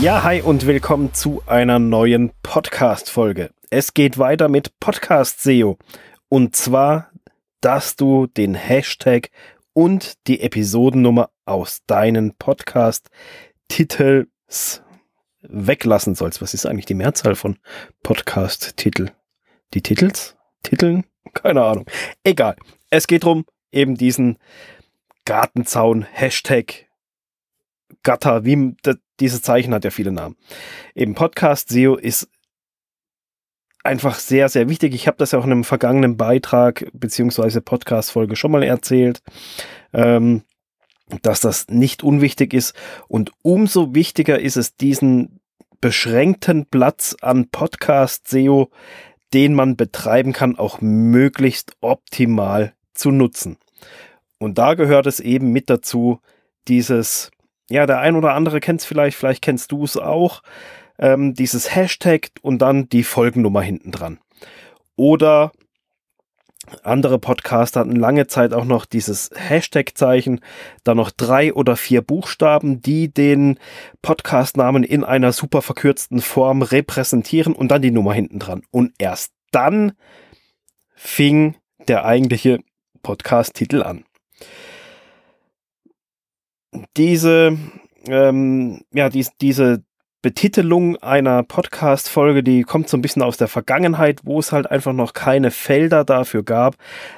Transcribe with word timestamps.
Ja, 0.00 0.24
hi 0.24 0.40
und 0.40 0.66
willkommen 0.66 1.12
zu 1.12 1.42
einer 1.44 1.78
neuen 1.78 2.32
Podcast-Folge. 2.42 3.50
Es 3.68 3.92
geht 3.92 4.16
weiter 4.16 4.48
mit 4.48 4.80
Podcast 4.80 5.42
SEO. 5.42 5.76
Und 6.30 6.56
zwar, 6.56 7.10
dass 7.60 7.96
du 7.96 8.26
den 8.26 8.54
Hashtag 8.54 9.28
und 9.74 10.26
die 10.26 10.40
Episodennummer 10.40 11.28
aus 11.44 11.82
deinen 11.86 12.34
Podcast-Titels 12.34 14.82
weglassen 15.42 16.14
sollst. 16.14 16.40
Was 16.40 16.54
ist 16.54 16.64
eigentlich 16.64 16.86
die 16.86 16.94
Mehrzahl 16.94 17.34
von 17.34 17.58
Podcast-Titel? 18.02 19.10
Die 19.74 19.82
Titels? 19.82 20.34
Titeln? 20.62 21.04
Keine 21.34 21.62
Ahnung. 21.62 21.84
Egal. 22.24 22.56
Es 22.88 23.06
geht 23.06 23.24
darum, 23.24 23.44
eben 23.70 23.96
diesen 23.96 24.38
Gartenzaun, 25.26 26.06
Hashtag, 26.10 26.86
Gatter, 28.02 28.46
wie 28.46 28.74
dieses 29.20 29.42
Zeichen 29.42 29.74
hat 29.74 29.84
ja 29.84 29.90
viele 29.90 30.12
Namen. 30.12 30.36
Eben 30.94 31.14
Podcast 31.14 31.68
SEO 31.68 31.96
ist 31.96 32.28
einfach 33.82 34.18
sehr, 34.18 34.48
sehr 34.48 34.68
wichtig. 34.68 34.94
Ich 34.94 35.06
habe 35.06 35.16
das 35.18 35.32
ja 35.32 35.38
auch 35.38 35.44
in 35.44 35.52
einem 35.52 35.64
vergangenen 35.64 36.16
Beitrag 36.16 36.86
beziehungsweise 36.92 37.60
Podcast-Folge 37.60 38.36
schon 38.36 38.52
mal 38.52 38.62
erzählt, 38.62 39.22
ähm, 39.92 40.42
dass 41.22 41.40
das 41.40 41.68
nicht 41.68 42.02
unwichtig 42.02 42.54
ist. 42.54 42.74
Und 43.08 43.32
umso 43.42 43.94
wichtiger 43.94 44.38
ist 44.38 44.56
es, 44.56 44.76
diesen 44.76 45.40
beschränkten 45.80 46.66
Platz 46.66 47.16
an 47.20 47.48
Podcast-SEO, 47.48 48.70
den 49.32 49.54
man 49.54 49.76
betreiben 49.76 50.32
kann, 50.32 50.58
auch 50.58 50.80
möglichst 50.80 51.76
optimal 51.80 52.74
zu 52.94 53.10
nutzen. 53.10 53.56
Und 54.38 54.58
da 54.58 54.74
gehört 54.74 55.06
es 55.06 55.20
eben 55.20 55.52
mit 55.52 55.70
dazu, 55.70 56.20
dieses, 56.68 57.30
ja, 57.70 57.86
der 57.86 58.00
ein 58.00 58.16
oder 58.16 58.34
andere 58.34 58.60
kennt 58.60 58.80
es 58.80 58.86
vielleicht, 58.86 59.16
vielleicht 59.16 59.42
kennst 59.42 59.72
du 59.72 59.84
es 59.84 59.96
auch, 59.96 60.42
ähm, 60.98 61.34
dieses 61.34 61.74
Hashtag 61.74 62.30
und 62.42 62.58
dann 62.58 62.88
die 62.88 63.04
Folgennummer 63.04 63.62
hinten 63.62 63.92
dran. 63.92 64.18
Oder 64.96 65.52
andere 66.82 67.18
Podcaster 67.18 67.80
hatten 67.80 67.96
lange 67.96 68.26
Zeit 68.26 68.52
auch 68.52 68.64
noch 68.64 68.84
dieses 68.84 69.30
Hashtag-Zeichen, 69.34 70.40
dann 70.84 70.96
noch 70.96 71.10
drei 71.10 71.54
oder 71.54 71.76
vier 71.76 72.02
Buchstaben, 72.02 72.80
die 72.80 73.12
den 73.12 73.58
Podcast-Namen 74.02 74.84
in 74.84 75.02
einer 75.02 75.32
super 75.32 75.62
verkürzten 75.62 76.20
Form 76.20 76.62
repräsentieren 76.62 77.54
und 77.54 77.68
dann 77.68 77.82
die 77.82 77.90
Nummer 77.90 78.12
hinten 78.12 78.38
dran. 78.38 78.62
Und 78.70 78.92
erst 78.98 79.32
dann 79.52 79.92
fing 80.94 81.56
der 81.88 82.04
eigentliche 82.04 82.60
Podcast-Titel 83.02 83.82
an. 83.82 84.04
Diese, 86.96 87.56
ähm, 88.06 88.82
ja, 88.92 89.08
dies, 89.08 89.30
diese 89.40 89.82
Betitelung 90.22 90.98
einer 90.98 91.42
Podcast-Folge, 91.42 92.42
die 92.42 92.62
kommt 92.62 92.90
so 92.90 92.98
ein 92.98 93.00
bisschen 93.00 93.22
aus 93.22 93.38
der 93.38 93.48
Vergangenheit, 93.48 94.20
wo 94.24 94.38
es 94.38 94.52
halt 94.52 94.70
einfach 94.70 94.92
noch 94.92 95.14
keine 95.14 95.50
Felder 95.50 96.04
dafür 96.04 96.42
gab, 96.42 96.76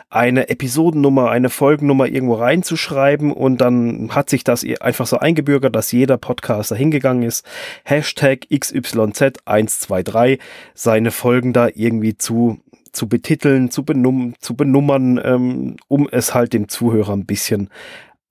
eine 0.08 0.48
Episodennummer, 0.48 1.28
eine 1.28 1.50
Folgennummer 1.50 2.06
irgendwo 2.06 2.34
reinzuschreiben 2.34 3.32
und 3.32 3.60
dann 3.60 4.14
hat 4.14 4.30
sich 4.30 4.44
das 4.44 4.64
einfach 4.80 5.08
so 5.08 5.18
eingebürgert, 5.18 5.74
dass 5.74 5.90
jeder 5.90 6.16
Podcaster 6.16 6.76
hingegangen 6.76 7.24
ist, 7.24 7.44
Hashtag 7.82 8.46
XYZ123, 8.52 10.38
seine 10.74 11.10
Folgen 11.10 11.52
da 11.52 11.66
irgendwie 11.74 12.16
zu, 12.16 12.60
zu 12.92 13.08
betiteln, 13.08 13.72
zu, 13.72 13.84
benum 13.84 14.34
zu 14.38 14.54
benummern, 14.54 15.20
ähm, 15.24 15.76
um 15.88 16.08
es 16.08 16.34
halt 16.34 16.52
dem 16.52 16.68
Zuhörer 16.68 17.14
ein 17.14 17.26
bisschen 17.26 17.68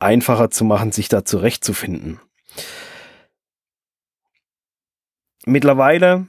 einfacher 0.02 0.50
zu 0.50 0.66
machen, 0.66 0.92
sich 0.92 1.09
da 1.09 1.25
zurechtzufinden. 1.25 2.20
Mittlerweile 5.46 6.28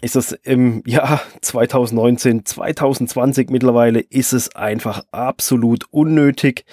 ist 0.00 0.16
es 0.16 0.32
im 0.32 0.82
Jahr 0.86 1.20
2019, 1.40 2.44
2020 2.46 3.50
mittlerweile 3.50 4.00
ist 4.00 4.32
es 4.32 4.54
einfach 4.54 5.04
absolut 5.10 5.86
unnötig, 5.90 6.64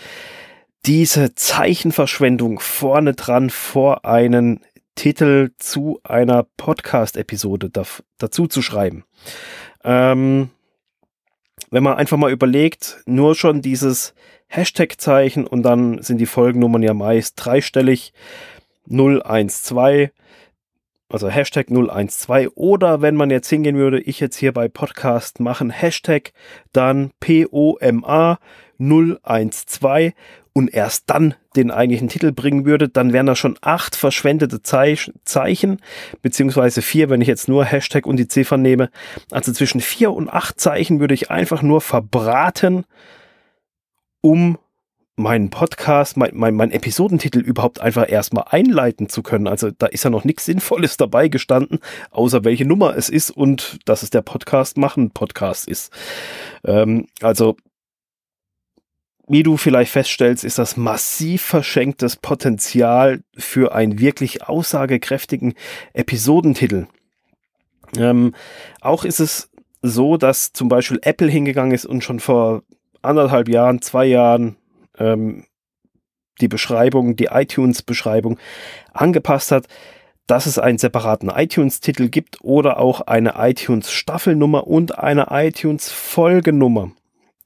diese 0.86 1.36
Zeichenverschwendung 1.36 2.60
vorne 2.60 3.14
dran 3.14 3.50
vor 3.50 4.06
einen 4.06 4.62
Titel 4.96 5.52
zu 5.58 6.00
einer 6.04 6.44
Podcast-Episode 6.58 7.70
da, 7.70 7.84
dazu 8.18 8.48
zu 8.48 8.62
schreiben. 8.62 9.04
Ähm, 9.84 10.50
wenn 11.72 11.84
man 11.84 11.98
einfach 11.98 12.18
mal 12.18 12.32
überlegt, 12.32 13.02
nur 13.06 13.36
schon 13.36 13.62
dieses 13.62 14.14
Hashtag-Zeichen 14.50 15.48
und 15.48 15.64
dann 15.64 16.02
sind 16.02 16.18
die 16.18 16.26
Folgennummern 16.26 16.84
ja 16.84 16.94
meist 16.94 17.34
dreistellig. 17.38 18.14
012 18.88 20.12
also 21.12 21.28
Hashtag 21.28 21.68
012 21.70 22.52
oder 22.56 23.02
wenn 23.02 23.16
man 23.16 23.32
jetzt 23.32 23.50
hingehen 23.50 23.78
würde, 23.78 24.00
ich 24.00 24.20
jetzt 24.20 24.38
hier 24.38 24.54
bei 24.54 24.68
Podcast 24.68 25.40
machen, 25.40 25.72
Hashtag 25.72 26.32
dann 26.72 27.12
POMA 27.20 28.38
012 28.78 30.14
und 30.54 30.74
erst 30.74 31.10
dann 31.10 31.36
den 31.56 31.72
eigentlichen 31.72 32.10
Titel 32.10 32.32
bringen 32.32 32.66
würde, 32.66 32.90
dann 32.90 33.12
wären 33.12 33.26
da 33.26 33.36
schon 33.36 33.58
acht 33.62 33.96
verschwendete 33.96 34.62
Zeichen, 34.62 35.82
beziehungsweise 36.22 36.82
vier, 36.82 37.10
wenn 37.10 37.22
ich 37.22 37.28
jetzt 37.28 37.48
nur 37.48 37.66
Hashtag 37.66 38.06
und 38.06 38.18
die 38.18 38.28
Ziffern 38.28 38.62
nehme. 38.62 38.90
Also 39.32 39.52
zwischen 39.52 39.82
vier 39.82 40.12
und 40.12 40.30
acht 40.30 40.60
Zeichen 40.60 41.00
würde 41.00 41.14
ich 41.14 41.32
einfach 41.32 41.62
nur 41.62 41.82
verbraten, 41.82 42.86
um 44.22 44.58
meinen 45.20 45.50
Podcast, 45.50 46.16
mein, 46.16 46.32
mein, 46.34 46.56
mein 46.56 46.72
Episodentitel 46.72 47.40
überhaupt 47.40 47.82
einfach 47.82 48.10
erstmal 48.10 48.46
einleiten 48.50 49.10
zu 49.10 49.22
können. 49.22 49.48
Also 49.48 49.70
da 49.70 49.86
ist 49.88 50.04
ja 50.04 50.10
noch 50.10 50.24
nichts 50.24 50.46
Sinnvolles 50.46 50.96
dabei 50.96 51.28
gestanden, 51.28 51.80
außer 52.10 52.46
welche 52.46 52.66
Nummer 52.66 52.96
es 52.96 53.10
ist 53.10 53.30
und 53.30 53.80
dass 53.86 54.02
es 54.02 54.10
der 54.10 54.22
Podcast 54.22 54.78
machen 54.78 55.12
Podcast 55.12 55.68
ist. 55.68 55.92
Ähm, 56.64 57.08
also 57.22 57.58
wie 59.28 59.44
du 59.44 59.58
vielleicht 59.58 59.92
feststellst, 59.92 60.44
ist 60.44 60.58
das 60.58 60.76
massiv 60.76 61.44
verschenktes 61.44 62.16
Potenzial 62.16 63.22
für 63.38 63.76
einen 63.76 64.00
wirklich 64.00 64.48
aussagekräftigen 64.48 65.54
Episodentitel. 65.94 66.88
Ähm, 67.96 68.34
auch 68.82 69.04
ist 69.06 69.20
es 69.20 69.52
so, 69.82 70.18
dass 70.18 70.52
zum 70.52 70.68
Beispiel 70.68 71.00
Apple 71.04 71.30
hingegangen 71.30 71.74
ist 71.74 71.86
und 71.86 72.04
schon 72.04 72.20
vor 72.20 72.64
anderthalb 73.02 73.50
Jahren, 73.50 73.82
zwei 73.82 74.06
Jahren, 74.06 74.58
ähm, 74.98 75.46
die 76.42 76.48
Beschreibung, 76.48 77.16
die 77.16 77.26
iTunes-Beschreibung 77.26 78.40
angepasst 78.94 79.52
hat, 79.52 79.68
dass 80.28 80.46
es 80.46 80.60
einen 80.60 80.78
separaten 80.78 81.30
iTunes-Titel 81.30 82.08
gibt 82.08 82.38
oder 82.42 82.80
auch 82.80 83.02
eine 83.02 83.34
iTunes-Staffelnummer 83.38 84.68
und 84.68 84.98
eine 84.98 85.28
iTunes-Folgenummer. 85.32 86.92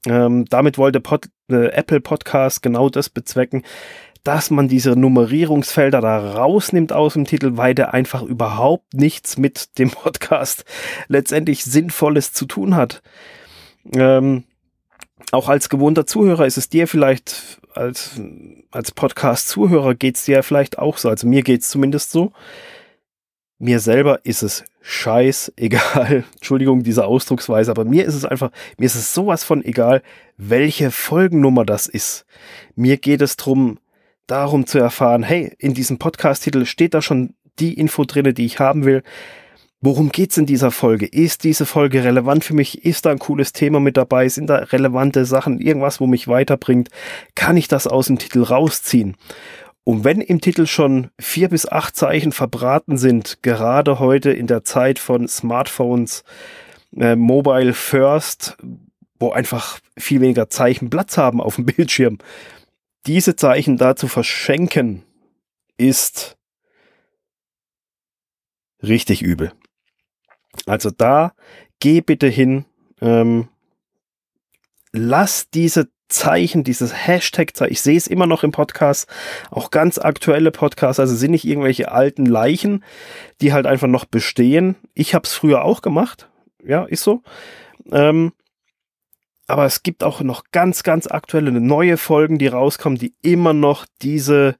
Ähm, 0.06 0.44
damit 0.50 0.76
wollte 0.76 1.00
Pod, 1.00 1.28
äh, 1.50 1.68
Apple 1.68 2.00
Podcast 2.00 2.62
genau 2.62 2.90
das 2.90 3.08
bezwecken, 3.08 3.64
dass 4.22 4.50
man 4.50 4.68
diese 4.68 4.96
Nummerierungsfelder 4.96 6.00
da 6.00 6.34
rausnimmt 6.34 6.92
aus 6.92 7.14
dem 7.14 7.24
Titel, 7.24 7.56
weil 7.56 7.74
der 7.74 7.94
einfach 7.94 8.22
überhaupt 8.22 8.94
nichts 8.94 9.38
mit 9.38 9.78
dem 9.78 9.90
Podcast 9.90 10.64
letztendlich 11.08 11.64
Sinnvolles 11.64 12.32
zu 12.32 12.46
tun 12.46 12.74
hat. 12.74 13.02
Ähm, 13.94 14.44
auch 15.32 15.48
als 15.48 15.68
gewohnter 15.68 16.06
Zuhörer 16.06 16.46
ist 16.46 16.56
es 16.56 16.68
dir 16.68 16.86
vielleicht, 16.86 17.60
als, 17.74 18.20
als 18.70 18.92
Podcast-Zuhörer 18.92 19.94
geht 19.94 20.16
es 20.16 20.24
dir 20.24 20.42
vielleicht 20.42 20.78
auch 20.78 20.98
so. 20.98 21.08
Also 21.08 21.26
mir 21.26 21.42
geht 21.42 21.62
es 21.62 21.68
zumindest 21.68 22.10
so. 22.10 22.32
Mir 23.58 23.80
selber 23.80 24.20
ist 24.24 24.42
es 24.42 24.64
scheiß 24.82 25.52
egal. 25.56 26.24
Entschuldigung, 26.34 26.82
diese 26.82 27.06
Ausdrucksweise, 27.06 27.70
aber 27.70 27.84
mir 27.84 28.04
ist 28.04 28.14
es 28.14 28.24
einfach, 28.24 28.50
mir 28.78 28.86
ist 28.86 28.94
es 28.94 29.14
sowas 29.14 29.44
von 29.44 29.64
egal, 29.64 30.02
welche 30.36 30.90
Folgennummer 30.90 31.64
das 31.64 31.86
ist. 31.86 32.26
Mir 32.74 32.96
geht 32.98 33.22
es 33.22 33.36
drum, 33.36 33.78
darum 34.26 34.66
zu 34.66 34.78
erfahren, 34.78 35.22
hey, 35.22 35.54
in 35.58 35.74
diesem 35.74 35.98
Podcast-Titel 35.98 36.66
steht 36.66 36.94
da 36.94 37.02
schon 37.02 37.34
die 37.58 37.74
Info 37.74 38.04
drinne, 38.04 38.34
die 38.34 38.44
ich 38.44 38.58
haben 38.58 38.84
will. 38.84 39.02
Worum 39.86 40.08
geht's 40.08 40.38
in 40.38 40.46
dieser 40.46 40.70
Folge? 40.70 41.04
Ist 41.04 41.44
diese 41.44 41.66
Folge 41.66 42.04
relevant 42.04 42.42
für 42.42 42.54
mich? 42.54 42.86
Ist 42.86 43.04
da 43.04 43.10
ein 43.10 43.18
cooles 43.18 43.52
Thema 43.52 43.80
mit 43.80 43.98
dabei? 43.98 44.30
Sind 44.30 44.48
da 44.48 44.56
relevante 44.56 45.26
Sachen? 45.26 45.60
Irgendwas, 45.60 46.00
wo 46.00 46.06
mich 46.06 46.26
weiterbringt? 46.26 46.88
Kann 47.34 47.58
ich 47.58 47.68
das 47.68 47.86
aus 47.86 48.06
dem 48.06 48.18
Titel 48.18 48.42
rausziehen? 48.44 49.14
Und 49.84 50.02
wenn 50.02 50.22
im 50.22 50.40
Titel 50.40 50.64
schon 50.64 51.10
vier 51.20 51.50
bis 51.50 51.70
acht 51.70 51.96
Zeichen 51.96 52.32
verbraten 52.32 52.96
sind, 52.96 53.42
gerade 53.42 53.98
heute 53.98 54.30
in 54.30 54.46
der 54.46 54.64
Zeit 54.64 54.98
von 54.98 55.28
Smartphones, 55.28 56.24
äh, 56.96 57.14
Mobile 57.14 57.74
First, 57.74 58.56
wo 59.18 59.32
einfach 59.32 59.80
viel 59.98 60.22
weniger 60.22 60.48
Zeichen 60.48 60.88
Platz 60.88 61.18
haben 61.18 61.42
auf 61.42 61.56
dem 61.56 61.66
Bildschirm, 61.66 62.16
diese 63.04 63.36
Zeichen 63.36 63.76
da 63.76 63.96
zu 63.96 64.08
verschenken, 64.08 65.02
ist 65.76 66.38
richtig 68.82 69.20
übel. 69.20 69.52
Also 70.66 70.90
da 70.90 71.32
geh 71.80 72.00
bitte 72.00 72.28
hin, 72.28 72.64
ähm, 73.00 73.48
lass 74.92 75.50
diese 75.50 75.88
Zeichen, 76.08 76.64
dieses 76.64 76.94
Hashtag-Zeichen. 77.06 77.72
Ich 77.72 77.80
sehe 77.80 77.96
es 77.96 78.06
immer 78.06 78.26
noch 78.26 78.44
im 78.44 78.52
Podcast, 78.52 79.08
auch 79.50 79.70
ganz 79.70 79.98
aktuelle 79.98 80.50
Podcasts, 80.50 81.00
also 81.00 81.14
sind 81.14 81.32
nicht 81.32 81.44
irgendwelche 81.44 81.90
alten 81.90 82.26
Leichen, 82.26 82.84
die 83.40 83.52
halt 83.52 83.66
einfach 83.66 83.88
noch 83.88 84.04
bestehen. 84.04 84.76
Ich 84.94 85.14
habe 85.14 85.24
es 85.24 85.32
früher 85.32 85.64
auch 85.64 85.82
gemacht, 85.82 86.28
ja, 86.64 86.84
ist 86.84 87.02
so. 87.02 87.22
Ähm, 87.90 88.32
aber 89.46 89.66
es 89.66 89.82
gibt 89.82 90.04
auch 90.04 90.20
noch 90.20 90.44
ganz, 90.52 90.82
ganz 90.84 91.06
aktuelle 91.06 91.52
neue 91.52 91.96
Folgen, 91.96 92.38
die 92.38 92.46
rauskommen, 92.46 92.98
die 92.98 93.14
immer 93.20 93.52
noch 93.52 93.84
diese 94.00 94.56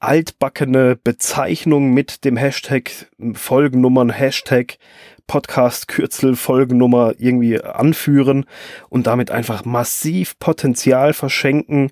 altbackene 0.00 0.96
Bezeichnung 0.96 1.92
mit 1.92 2.24
dem 2.24 2.36
Hashtag 2.36 2.90
Folgennummern, 3.34 4.10
Hashtag 4.10 4.78
Podcast-Kürzel, 5.26 6.36
Folgennummer 6.36 7.14
irgendwie 7.18 7.62
anführen 7.62 8.46
und 8.88 9.06
damit 9.06 9.30
einfach 9.30 9.64
massiv 9.64 10.38
Potenzial 10.38 11.12
verschenken. 11.12 11.90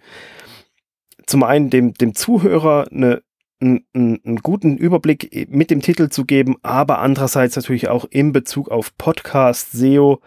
Zum 1.26 1.42
einen 1.42 1.70
dem, 1.70 1.94
dem 1.94 2.14
Zuhörer 2.14 2.88
eine, 2.90 3.22
einen, 3.60 3.84
einen 3.94 4.36
guten 4.42 4.76
Überblick 4.76 5.48
mit 5.50 5.70
dem 5.70 5.82
Titel 5.82 6.08
zu 6.08 6.24
geben, 6.24 6.56
aber 6.62 6.98
andererseits 7.00 7.56
natürlich 7.56 7.88
auch 7.88 8.06
in 8.08 8.32
Bezug 8.32 8.70
auf 8.70 8.96
Podcast, 8.96 9.72
SEO, 9.72 10.20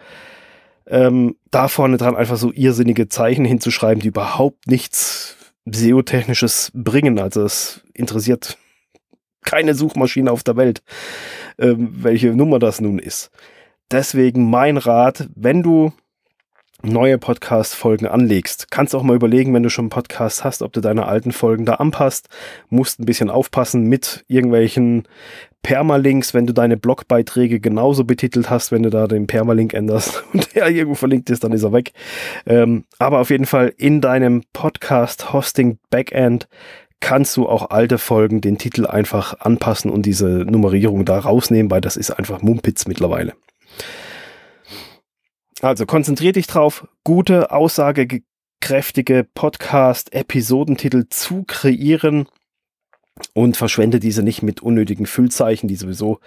ähm, 0.86 1.36
da 1.52 1.68
vorne 1.68 1.98
dran 1.98 2.16
einfach 2.16 2.38
so 2.38 2.52
irrsinnige 2.52 3.10
Zeichen 3.10 3.46
hinzuschreiben, 3.46 4.02
die 4.02 4.10
überhaupt 4.10 4.68
nichts 4.68 5.39
SEO-technisches 5.74 6.72
bringen. 6.74 7.20
Also 7.20 7.44
es 7.44 7.82
interessiert 7.94 8.58
keine 9.44 9.74
Suchmaschine 9.74 10.32
auf 10.32 10.44
der 10.44 10.58
Welt, 10.58 10.82
ähm, 11.58 11.90
welche 11.92 12.36
Nummer 12.36 12.60
das 12.60 12.82
nun 12.82 13.00
ist. 13.00 13.32
Deswegen 13.92 14.50
mein 14.50 14.78
Rat, 14.78 15.28
wenn 15.36 15.64
du 15.64 15.94
neue 16.82 17.18
Podcast-Folgen 17.18 18.08
anlegst, 18.08 18.72
kannst 18.72 18.96
auch 18.96 19.04
mal 19.04 19.16
überlegen, 19.16 19.54
wenn 19.54 19.64
du 19.64 19.70
schon 19.70 19.86
einen 19.86 19.90
Podcast 19.90 20.44
hast, 20.44 20.62
ob 20.62 20.72
du 20.72 20.82
deine 20.82 21.08
alten 21.08 21.32
Folgen 21.32 21.66
da 21.66 21.76
anpasst. 21.76 22.30
Musst 22.70 23.00
ein 23.00 23.06
bisschen 23.06 23.30
aufpassen 23.30 23.84
mit 23.84 24.24
irgendwelchen 24.28 25.08
Permalinks, 25.62 26.34
wenn 26.34 26.48
du 26.48 26.54
deine 26.54 26.78
Blogbeiträge 26.78 27.60
genauso 27.60 28.06
betitelt 28.06 28.50
hast, 28.50 28.72
wenn 28.72 28.84
du 28.84 28.90
da 28.90 29.08
den 29.08 29.28
Permalink 29.28 29.74
änderst 29.74 30.24
und 30.34 30.56
der 30.56 30.70
irgendwo 30.70 30.96
verlinkt 30.96 31.30
ist, 31.30 31.44
dann 31.44 31.52
ist 31.52 31.64
er 31.64 31.74
weg. 31.74 31.92
Ähm, 32.46 32.86
aber 32.98 33.20
auf 33.20 33.30
jeden 33.30 33.46
Fall 33.46 33.74
in 33.78 34.02
deinem 34.02 34.44
Podcast-Hosting-Backend 34.54 36.48
kannst 37.02 37.38
du 37.38 37.48
auch 37.48 37.70
alte 37.70 37.98
Folgen 37.98 38.42
den 38.42 38.58
Titel 38.58 38.86
einfach 38.86 39.40
anpassen 39.40 39.92
und 39.92 40.06
diese 40.06 40.28
Nummerierung 40.28 41.06
da 41.06 41.20
rausnehmen, 41.20 41.72
weil 41.72 41.82
das 41.82 41.98
ist 41.98 42.12
einfach 42.12 42.42
Mumpitz 42.42 42.88
mittlerweile. 42.88 43.34
Also 45.62 45.86
konzentrier 45.86 46.32
dich 46.32 46.48
drauf, 46.48 46.88
gute, 47.04 47.52
aussagekräftige 47.52 49.28
Podcast-Episodentitel 49.34 51.06
zu 51.10 51.44
kreieren 51.44 52.28
und 53.34 53.58
verschwende 53.58 54.00
diese 54.00 54.24
nicht 54.24 54.42
mit 54.42 54.62
unnötigen 54.62 55.06
Füllzeichen, 55.06 55.68
die 55.68 55.76
sowieso 55.76 56.20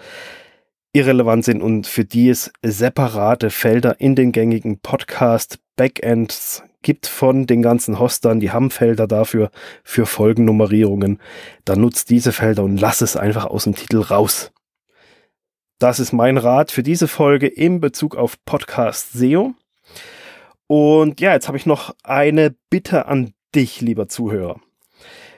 irrelevant 0.93 1.43
sind 1.43 1.61
und 1.61 1.87
für 1.87 2.05
die 2.05 2.29
es 2.29 2.51
separate 2.61 3.49
Felder 3.49 3.99
in 3.99 4.15
den 4.15 4.31
gängigen 4.31 4.79
Podcast-Backends 4.79 6.63
gibt 6.83 7.07
von 7.07 7.47
den 7.47 7.63
ganzen 7.63 7.97
Hostern. 7.97 8.39
Die 8.39 8.51
haben 8.51 8.69
Felder 8.69 9.07
dafür 9.07 9.49
für 9.83 10.05
Folgennummerierungen. 10.05 11.19
Dann 11.65 11.81
nutzt 11.81 12.09
diese 12.11 12.31
Felder 12.31 12.63
und 12.63 12.79
lass 12.79 13.01
es 13.01 13.17
einfach 13.17 13.45
aus 13.45 13.63
dem 13.63 13.73
Titel 13.73 14.01
raus. 14.01 14.51
Das 15.79 15.99
ist 15.99 16.13
mein 16.13 16.37
Rat 16.37 16.71
für 16.71 16.83
diese 16.83 17.07
Folge 17.07 17.47
in 17.47 17.79
Bezug 17.79 18.15
auf 18.15 18.37
Podcast 18.45 19.13
SEO. 19.13 19.55
Und 20.67 21.19
ja, 21.19 21.33
jetzt 21.33 21.47
habe 21.47 21.57
ich 21.57 21.65
noch 21.65 21.95
eine 22.03 22.55
Bitte 22.69 23.07
an 23.07 23.33
dich, 23.55 23.81
lieber 23.81 24.07
Zuhörer. 24.07 24.61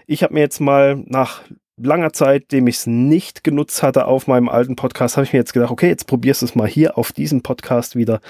Ich 0.07 0.23
habe 0.23 0.33
mir 0.33 0.41
jetzt 0.41 0.59
mal 0.59 1.03
nach 1.07 1.41
langer 1.77 2.13
Zeit, 2.13 2.51
dem 2.51 2.67
ich 2.67 2.77
es 2.77 2.87
nicht 2.87 3.43
genutzt 3.43 3.83
hatte 3.83 4.05
auf 4.05 4.27
meinem 4.27 4.49
alten 4.49 4.75
Podcast, 4.75 5.17
habe 5.17 5.25
ich 5.25 5.33
mir 5.33 5.39
jetzt 5.39 5.53
gedacht, 5.53 5.71
okay, 5.71 5.87
jetzt 5.87 6.07
probierst 6.07 6.41
du 6.41 6.45
es 6.45 6.55
mal 6.55 6.67
hier 6.67 6.97
auf 6.97 7.11
diesem 7.11 7.41
Podcast 7.41 7.95
wieder. 7.95 8.21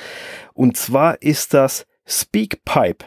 Und 0.54 0.78
zwar 0.78 1.22
ist 1.22 1.54
das 1.54 1.86
Speakpipe. 2.08 3.06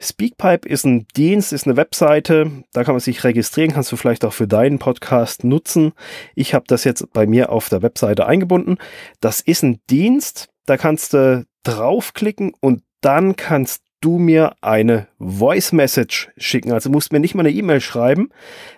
Speakpipe 0.00 0.68
ist 0.68 0.84
ein 0.84 1.06
Dienst, 1.16 1.52
ist 1.52 1.66
eine 1.66 1.76
Webseite, 1.76 2.50
da 2.72 2.84
kann 2.84 2.94
man 2.94 3.00
sich 3.00 3.24
registrieren, 3.24 3.72
kannst 3.72 3.90
du 3.90 3.96
vielleicht 3.96 4.24
auch 4.24 4.32
für 4.32 4.46
deinen 4.46 4.78
Podcast 4.78 5.42
nutzen. 5.42 5.92
Ich 6.34 6.54
habe 6.54 6.66
das 6.68 6.84
jetzt 6.84 7.12
bei 7.12 7.26
mir 7.26 7.50
auf 7.50 7.68
der 7.68 7.82
Webseite 7.82 8.26
eingebunden. 8.26 8.76
Das 9.20 9.40
ist 9.40 9.62
ein 9.62 9.80
Dienst, 9.90 10.48
da 10.66 10.76
kannst 10.76 11.14
du 11.14 11.46
draufklicken 11.64 12.52
und 12.60 12.82
dann 13.00 13.36
kannst 13.36 13.82
du 14.00 14.18
mir 14.18 14.54
eine 14.60 15.08
Voice 15.18 15.72
Message 15.72 16.30
schicken. 16.36 16.72
Also 16.72 16.90
musst 16.90 17.12
mir 17.12 17.20
nicht 17.20 17.34
mal 17.34 17.46
eine 17.46 17.54
E-Mail 17.54 17.80
schreiben. 17.80 18.30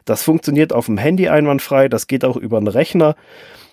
Das 0.05 0.23
funktioniert 0.23 0.73
auf 0.73 0.87
dem 0.87 0.99
Handy 0.99 1.29
einwandfrei. 1.29 1.89
Das 1.89 2.07
geht 2.07 2.25
auch 2.25 2.37
über 2.37 2.59
einen 2.59 2.69
Rechner. 2.69 3.17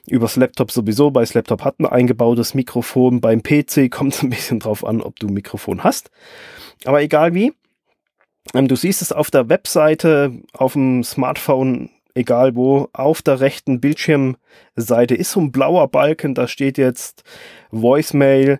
Übers 0.08 0.36
Laptop 0.36 0.72
sowieso. 0.72 1.12
Bei 1.12 1.26
Laptop 1.34 1.64
hat 1.64 1.80
ein 1.80 1.86
eingebautes 1.86 2.54
Mikrofon. 2.54 3.22
Beim 3.22 3.42
PC 3.42 3.90
kommt 3.90 4.14
es 4.14 4.24
ein 4.24 4.30
bisschen 4.30 4.60
drauf 4.60 4.86
an, 4.86 5.02
ob 5.02 5.20
du 5.20 5.28
ein 5.28 5.34
Mikrofon 5.34 5.84
hast. 5.84 6.12
Aber 6.84 7.02
egal 7.02 7.34
wie. 7.34 7.54
Ähm, 8.54 8.68
du 8.68 8.76
siehst 8.76 9.02
es 9.02 9.12
auf 9.12 9.32
der 9.32 9.50
Webseite, 9.50 10.32
auf 10.54 10.74
dem 10.74 11.04
Smartphone, 11.04 11.90
egal 12.14 12.56
wo, 12.56 12.90
auf 12.94 13.22
der 13.22 13.40
rechten 13.40 13.82
Bildschirmseite 13.82 15.16
ist 15.16 15.32
so 15.32 15.42
ein 15.42 15.52
blauer 15.52 15.88
Balken, 15.88 16.36
da 16.36 16.48
steht 16.48 16.78
jetzt 16.78 17.24
Voicemail 17.72 18.60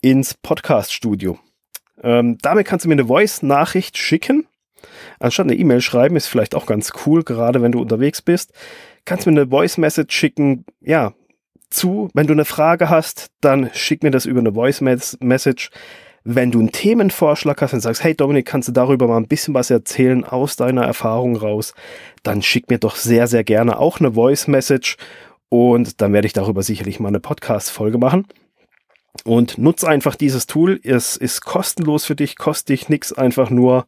ins 0.00 0.34
Podcast-Studio. 0.34 1.38
Ähm, 2.04 2.38
damit 2.42 2.66
kannst 2.66 2.84
du 2.84 2.88
mir 2.88 2.94
eine 2.94 3.06
Voice-Nachricht 3.06 3.98
schicken. 3.98 4.46
Anstatt 5.18 5.46
eine 5.46 5.56
E-Mail 5.56 5.80
schreiben, 5.80 6.16
ist 6.16 6.26
vielleicht 6.26 6.54
auch 6.54 6.66
ganz 6.66 6.92
cool, 7.06 7.24
gerade 7.24 7.62
wenn 7.62 7.72
du 7.72 7.80
unterwegs 7.80 8.22
bist. 8.22 8.52
Kannst 9.04 9.26
mir 9.26 9.32
eine 9.32 9.48
Voice-Message 9.48 10.14
schicken, 10.14 10.64
ja, 10.80 11.14
zu. 11.70 12.08
Wenn 12.14 12.26
du 12.26 12.34
eine 12.34 12.44
Frage 12.44 12.90
hast, 12.90 13.28
dann 13.40 13.70
schick 13.72 14.02
mir 14.02 14.10
das 14.10 14.26
über 14.26 14.40
eine 14.40 14.52
Voice-Message. 14.52 15.70
Wenn 16.26 16.50
du 16.50 16.60
einen 16.60 16.72
Themenvorschlag 16.72 17.60
hast 17.60 17.74
und 17.74 17.80
sagst, 17.80 18.02
hey 18.02 18.14
Dominik, 18.14 18.46
kannst 18.46 18.68
du 18.68 18.72
darüber 18.72 19.08
mal 19.08 19.18
ein 19.18 19.28
bisschen 19.28 19.52
was 19.52 19.70
erzählen 19.70 20.24
aus 20.24 20.56
deiner 20.56 20.84
Erfahrung 20.84 21.36
raus, 21.36 21.74
dann 22.22 22.40
schick 22.40 22.70
mir 22.70 22.78
doch 22.78 22.96
sehr, 22.96 23.26
sehr 23.26 23.44
gerne 23.44 23.78
auch 23.78 24.00
eine 24.00 24.12
Voice-Message 24.12 24.96
und 25.50 26.00
dann 26.00 26.14
werde 26.14 26.26
ich 26.26 26.32
darüber 26.32 26.62
sicherlich 26.62 26.98
mal 26.98 27.08
eine 27.08 27.20
Podcast-Folge 27.20 27.98
machen. 27.98 28.26
Und 29.22 29.58
nutz 29.58 29.84
einfach 29.84 30.16
dieses 30.16 30.46
Tool. 30.46 30.80
Es 30.82 31.16
ist 31.16 31.42
kostenlos 31.42 32.04
für 32.04 32.16
dich, 32.16 32.36
kostet 32.36 32.70
dich 32.70 32.88
nichts. 32.88 33.12
Einfach 33.12 33.48
nur 33.48 33.86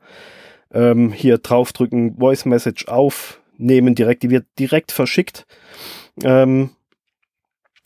ähm, 0.72 1.12
hier 1.12 1.38
draufdrücken, 1.38 2.16
Voice 2.18 2.44
Message 2.44 2.86
aufnehmen, 2.86 3.94
direkt, 3.94 4.22
die 4.22 4.30
wird 4.30 4.46
direkt 4.58 4.92
verschickt. 4.92 5.46
Ähm, 6.22 6.70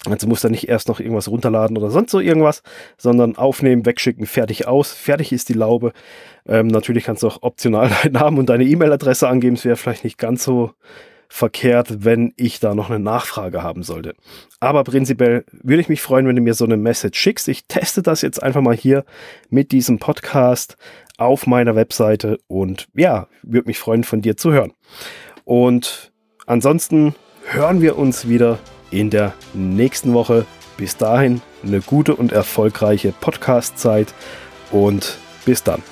also 0.06 0.26
musst 0.26 0.44
du 0.44 0.48
nicht 0.48 0.68
erst 0.68 0.88
noch 0.88 0.98
irgendwas 0.98 1.28
runterladen 1.28 1.76
oder 1.76 1.90
sonst 1.90 2.10
so 2.10 2.20
irgendwas, 2.20 2.62
sondern 2.96 3.36
aufnehmen, 3.36 3.84
wegschicken, 3.84 4.26
fertig 4.26 4.66
aus. 4.66 4.92
Fertig 4.92 5.30
ist 5.32 5.50
die 5.50 5.54
Laube. 5.54 5.92
Ähm, 6.46 6.68
natürlich 6.68 7.04
kannst 7.04 7.22
du 7.22 7.28
auch 7.28 7.42
optional 7.42 7.90
deinen 8.02 8.12
Namen 8.12 8.38
und 8.38 8.48
deine 8.48 8.64
E-Mail-Adresse 8.64 9.28
angeben. 9.28 9.56
Es 9.56 9.64
wäre 9.64 9.76
vielleicht 9.76 10.04
nicht 10.04 10.18
ganz 10.18 10.42
so 10.44 10.72
verkehrt, 11.30 12.04
wenn 12.04 12.34
ich 12.36 12.60
da 12.60 12.74
noch 12.74 12.90
eine 12.90 12.98
Nachfrage 12.98 13.62
haben 13.62 13.82
sollte. 13.82 14.14
Aber 14.58 14.84
prinzipiell 14.84 15.44
würde 15.52 15.80
ich 15.80 15.88
mich 15.88 16.02
freuen, 16.02 16.26
wenn 16.26 16.36
du 16.36 16.42
mir 16.42 16.54
so 16.54 16.64
eine 16.64 16.76
Message 16.76 17.18
schickst. 17.18 17.48
Ich 17.48 17.66
teste 17.66 18.02
das 18.02 18.20
jetzt 18.20 18.42
einfach 18.42 18.60
mal 18.60 18.76
hier 18.76 19.04
mit 19.48 19.72
diesem 19.72 19.98
Podcast 19.98 20.76
auf 21.16 21.46
meiner 21.46 21.76
Webseite 21.76 22.38
und 22.48 22.88
ja, 22.94 23.28
würde 23.42 23.68
mich 23.68 23.78
freuen, 23.78 24.04
von 24.04 24.20
dir 24.20 24.36
zu 24.36 24.52
hören. 24.52 24.72
Und 25.44 26.12
ansonsten 26.46 27.14
hören 27.44 27.80
wir 27.80 27.96
uns 27.96 28.28
wieder 28.28 28.58
in 28.90 29.08
der 29.08 29.32
nächsten 29.54 30.12
Woche. 30.12 30.46
Bis 30.76 30.96
dahin 30.96 31.42
eine 31.62 31.80
gute 31.80 32.16
und 32.16 32.32
erfolgreiche 32.32 33.12
Podcast-Zeit 33.12 34.14
und 34.72 35.18
bis 35.44 35.62
dann. 35.62 35.82